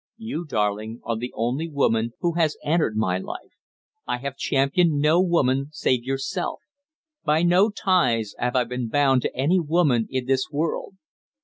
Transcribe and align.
You, 0.17 0.45
darling, 0.45 0.99
are 1.03 1.15
the 1.15 1.31
only 1.35 1.69
woman 1.69 2.13
who 2.21 2.33
has 2.33 2.57
entered 2.65 2.97
my 2.97 3.19
life. 3.19 3.51
I 4.07 4.17
have 4.17 4.35
championed 4.35 4.93
no 4.93 5.21
woman 5.21 5.67
save 5.69 6.05
yourself; 6.05 6.61
by 7.23 7.43
no 7.43 7.69
ties 7.69 8.33
have 8.39 8.55
I 8.55 8.63
been 8.63 8.87
bound 8.89 9.21
to 9.21 9.35
any 9.35 9.59
woman 9.59 10.07
in 10.09 10.25
this 10.25 10.47
world. 10.51 10.95